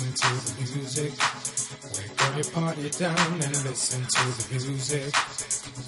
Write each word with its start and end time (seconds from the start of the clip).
listen 0.00 0.12
to 0.14 0.28
the 0.46 0.62
music. 0.76 1.12
Wake 1.94 2.22
every 2.22 2.44
party 2.52 2.88
down 2.90 3.32
and 3.32 3.64
listen 3.64 4.02
to 4.02 4.24
the 4.36 4.64
music. 4.64 5.12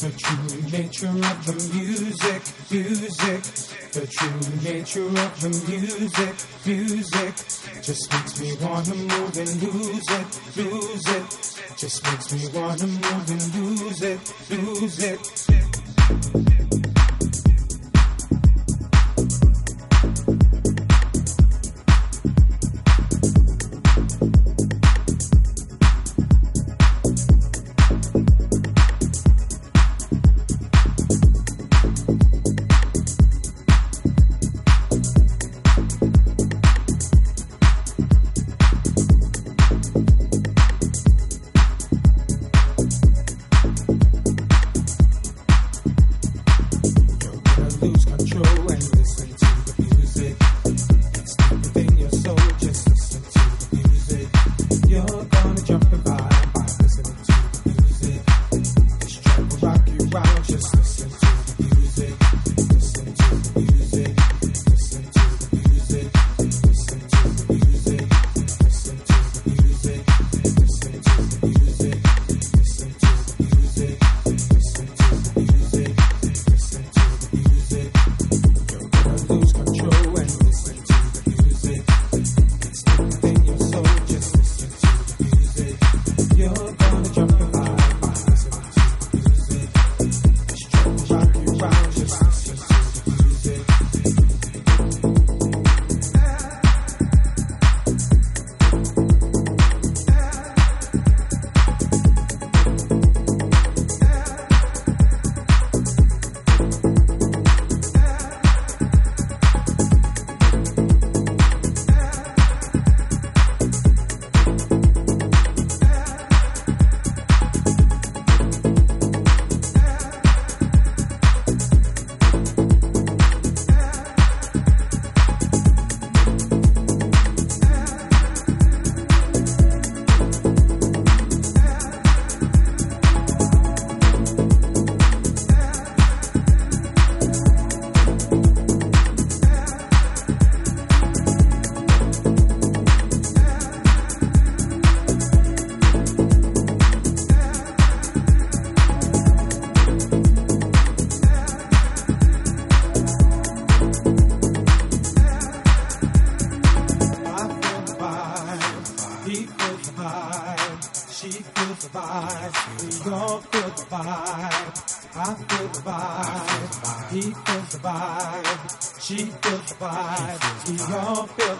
The 0.00 0.11
true 0.19 0.47
nature 0.70 1.09
of 1.09 1.47
the 1.47 1.53
music, 1.73 2.43
music. 2.70 3.43
The 3.93 4.06
true 4.06 4.41
nature 4.62 5.06
of 5.06 5.41
the 5.41 5.49
music, 5.69 6.35
music. 6.67 7.35
Just 7.82 8.12
makes 8.12 8.41
me 8.41 8.53
wanna 8.61 8.94
move 8.94 9.37
and 9.37 9.62
lose 9.62 10.11
it, 10.11 10.26
lose 10.56 11.08
it. 11.08 11.26
Just 11.76 12.05
makes 12.05 12.32
me 12.32 12.49
wanna 12.53 12.87
move 12.87 13.31
and 13.31 13.55
lose 13.55 14.03
it, 14.03 14.20
lose 14.50 14.99
it. 15.03 16.92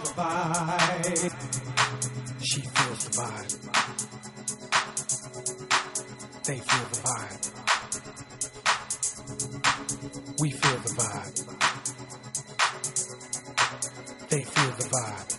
vibe. 0.09 1.31
She 2.41 2.61
feels 2.61 3.03
the 3.05 3.11
vibe. 3.17 3.53
They 6.45 6.59
feel 6.59 6.85
the 6.91 6.99
vibe. 7.07 7.43
We 10.39 10.51
feel 10.51 10.79
the 10.79 10.89
vibe. 10.89 11.35
They 14.29 14.43
feel 14.43 14.71
the 14.71 14.83
vibe. 14.83 15.32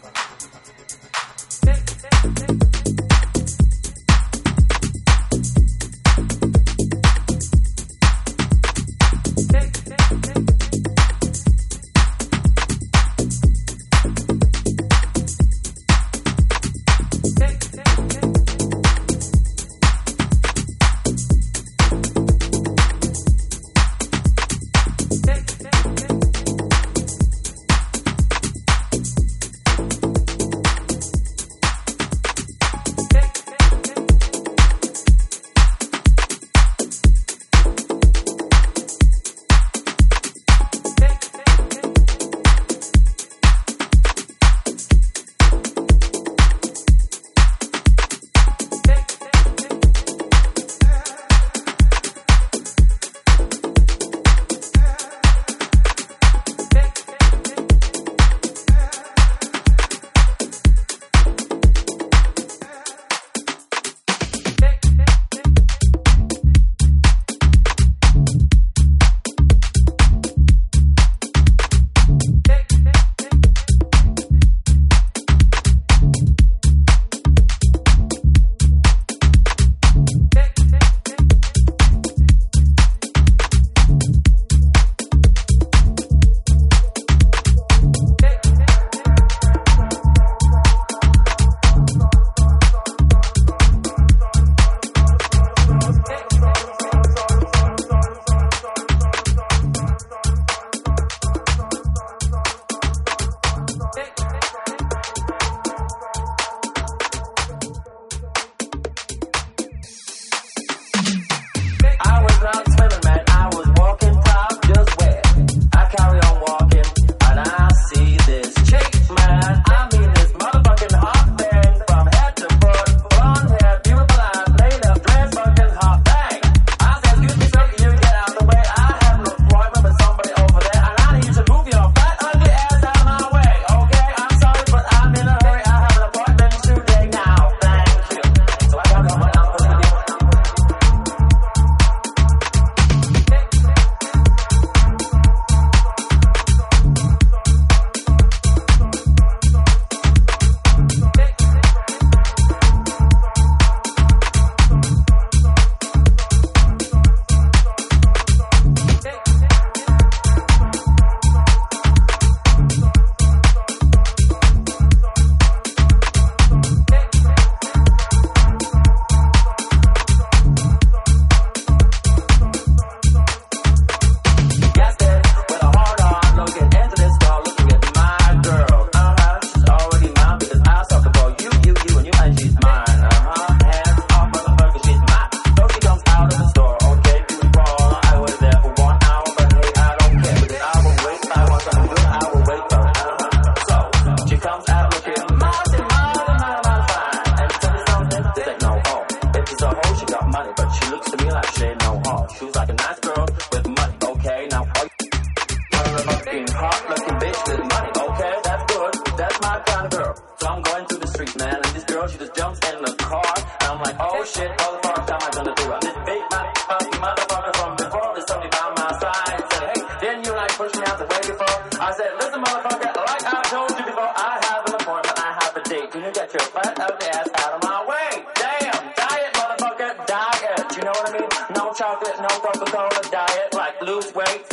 man. 211.37 211.57
And 211.57 211.73
this 211.75 211.85
girl, 211.85 212.07
she 212.09 212.19
just 212.19 212.35
jumps 212.35 212.61
in 212.69 212.83
the 212.83 212.95
car. 212.95 213.35
And 213.37 213.69
I'm 213.71 213.81
like, 213.83 213.97
oh 213.99 214.25
shit, 214.25 214.51
all 214.63 214.73
the 214.73 214.81
fuck 214.83 215.07
time 215.07 215.21
I 215.23 215.31
gonna 215.35 215.55
do 215.55 215.67
it. 215.73 215.81
This 215.81 215.97
big 216.07 216.23
motherfucking 216.31 216.99
motherfucker 217.03 217.53
from 217.57 217.77
before 217.77 218.09
there's 218.15 218.27
somebody 218.27 218.51
by 218.51 218.69
my 218.77 218.91
side. 219.01 219.39
Said, 219.53 219.65
hey, 219.75 219.81
didn't 220.01 220.27
you 220.27 220.33
like 220.35 220.53
push 220.55 220.75
me 220.75 220.85
out 220.87 220.99
the 220.99 221.07
way 221.07 221.23
before? 221.25 221.57
I 221.81 221.91
said, 221.97 222.11
listen, 222.21 222.41
motherfucker, 222.43 222.91
like 222.95 223.25
I 223.25 223.43
told 223.51 223.71
you 223.71 223.85
before, 223.85 224.13
I 224.15 224.33
have 224.47 224.63
an 224.69 224.75
appointment, 224.75 225.19
I 225.19 225.31
have 225.41 225.53
a 225.57 225.63
date. 225.69 225.91
Can 225.91 226.01
you 226.05 226.13
get 226.13 226.33
your 226.33 226.47
fat 226.55 226.75
ugly 226.79 227.09
ass 227.09 227.29
out 227.43 227.53
of 227.57 227.61
my 227.63 227.81
way? 227.89 228.11
Damn, 228.35 228.83
diet, 228.95 229.31
motherfucker, 229.35 229.93
diet. 230.07 230.77
You 230.77 230.83
know 230.85 230.95
what 230.95 231.11
I 231.11 231.19
mean? 231.19 231.31
No 231.57 231.73
chocolate, 231.73 232.19
no 232.21 232.29
Coca-Cola, 232.29 233.03
diet. 233.11 233.55
Like 233.55 233.81
lose 233.83 234.15
weight. 234.15 234.44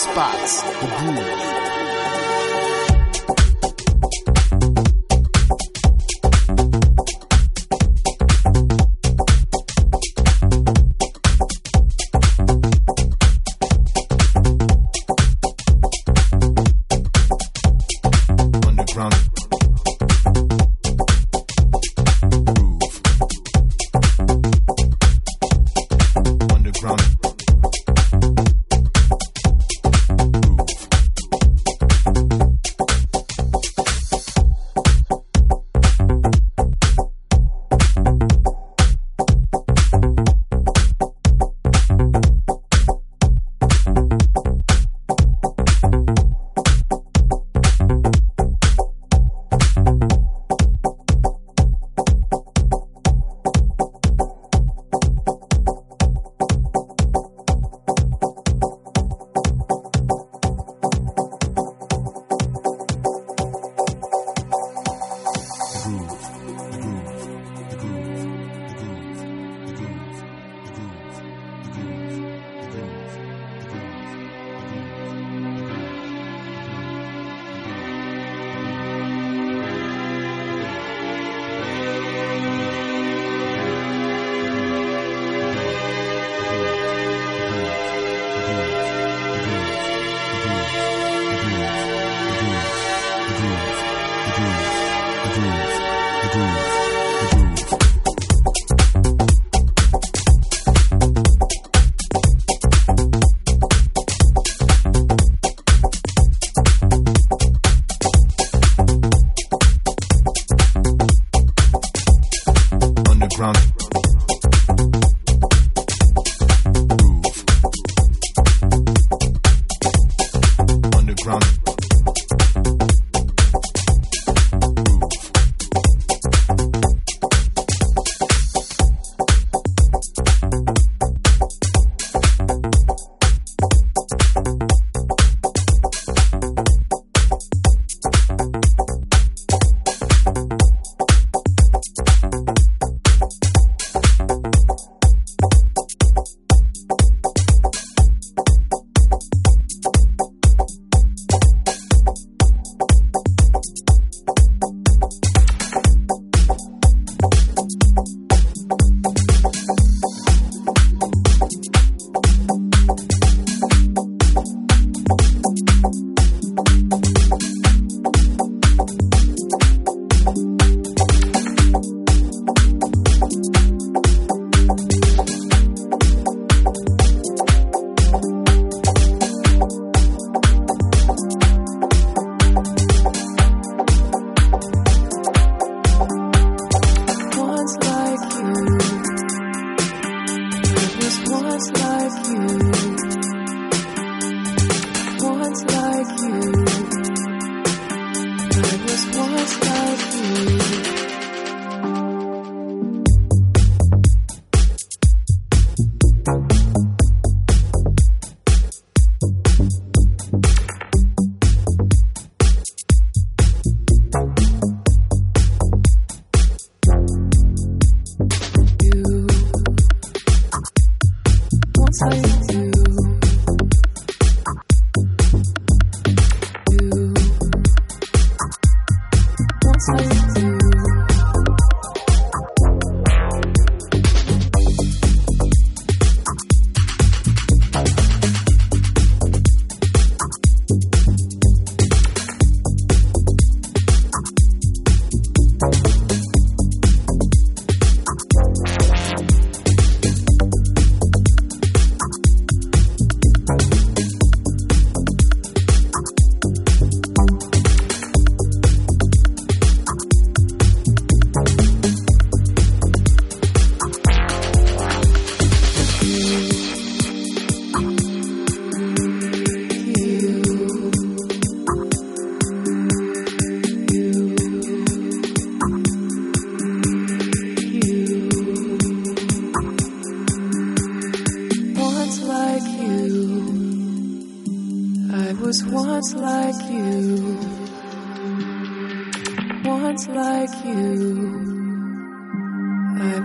spots, 0.00 0.62
the 0.62 0.86
groove. 0.96 1.29
groove. 65.82 66.19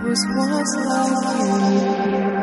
was 0.08 0.24
once 0.36 0.76
like 0.86 2.30
you. 2.30 2.35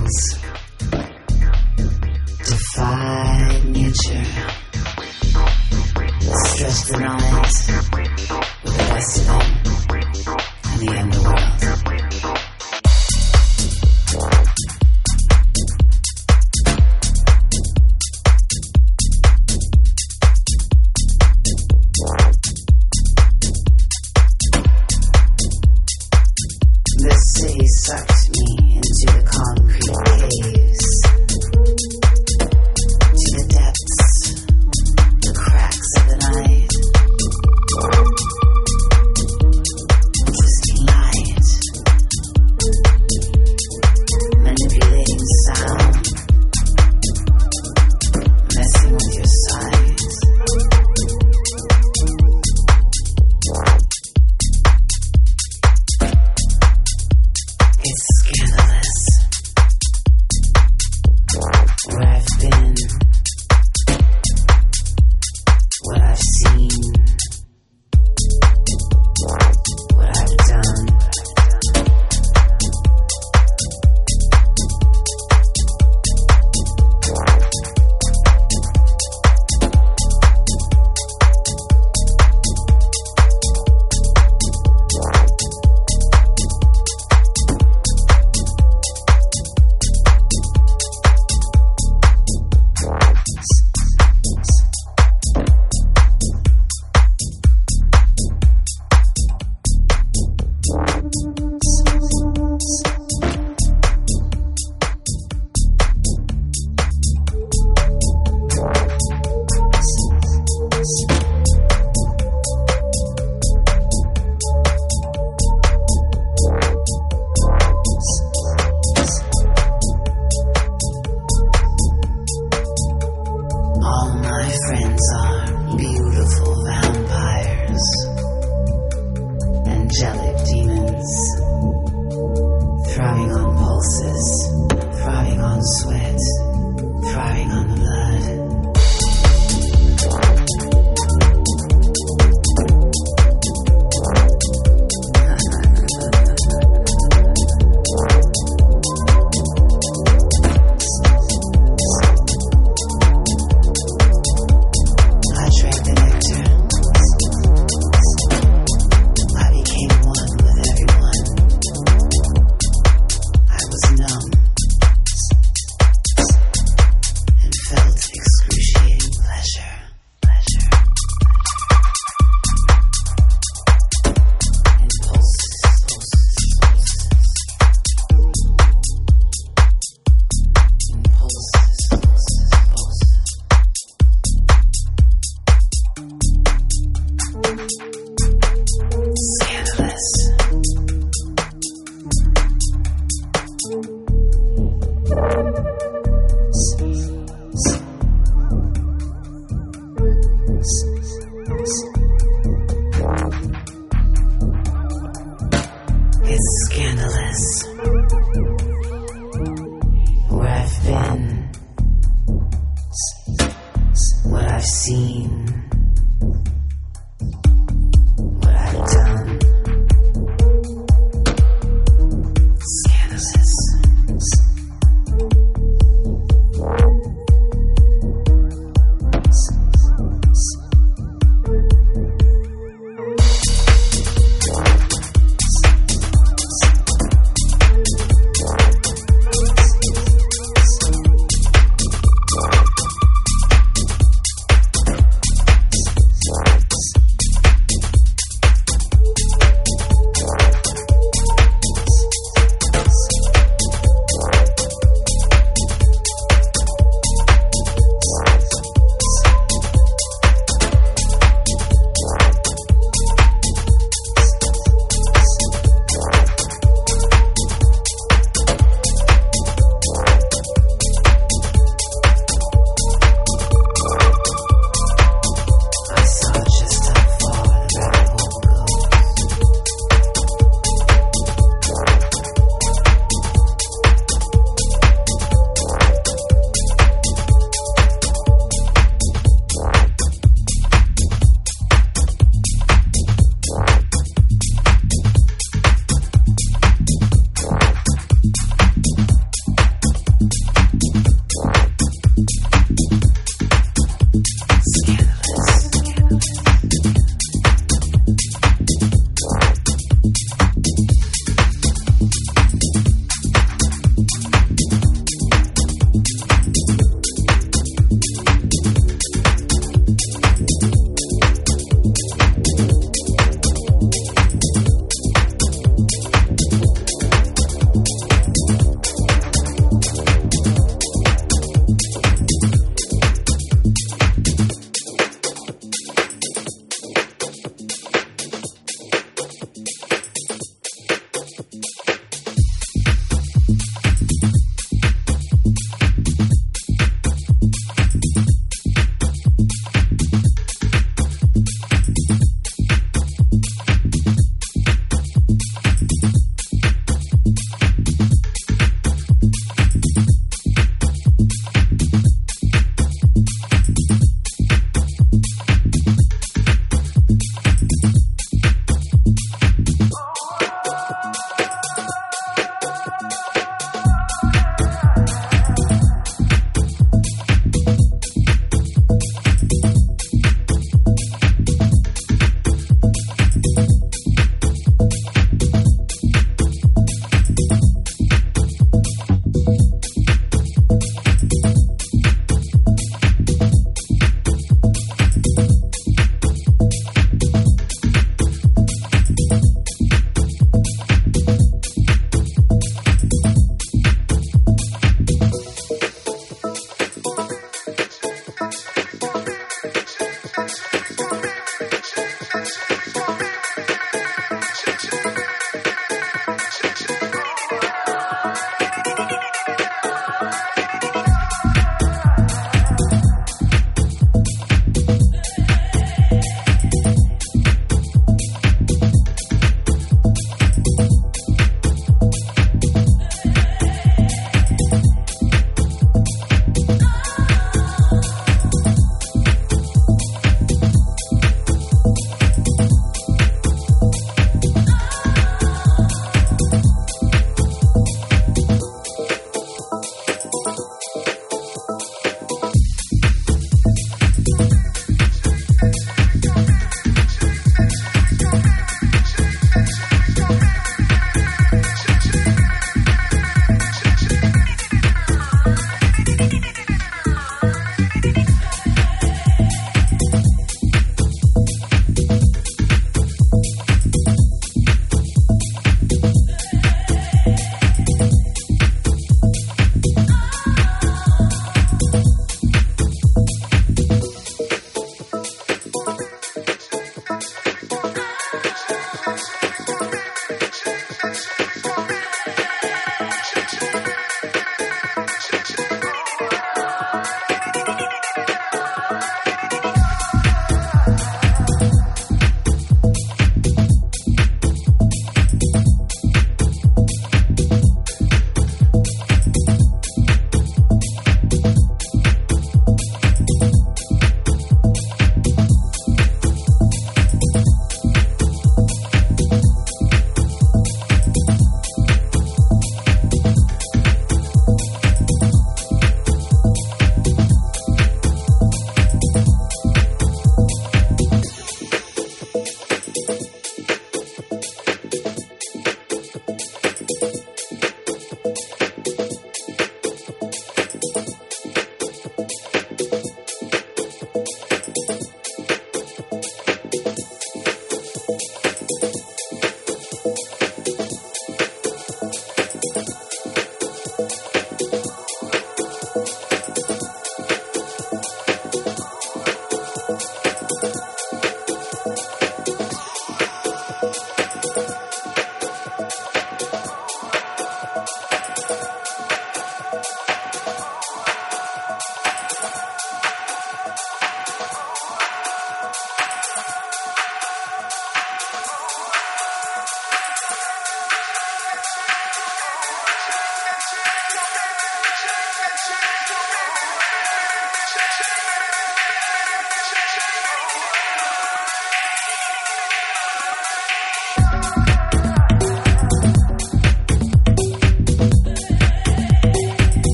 words 0.00 0.38
defy 2.44 3.62
nature. 3.66 4.24
Stress 6.20 6.88
the 6.88 6.96
night 6.98 7.56
with 8.64 8.76
the 8.76 8.84
rest 8.94 9.18
of 9.20 9.26
them 9.26 9.40
and 10.64 10.80
the 10.80 10.90
end 10.96 11.19